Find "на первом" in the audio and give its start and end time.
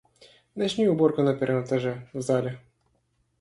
1.21-1.63